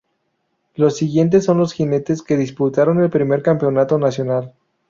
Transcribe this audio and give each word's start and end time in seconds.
Los 0.73 0.97
siguientes 0.97 1.43
son 1.45 1.59
los 1.59 1.73
jinetes 1.73 2.23
que 2.23 2.35
disputaron 2.35 3.03
el 3.03 3.11
primer 3.11 3.43
campeonato 3.43 3.99
nacional. 3.99 4.55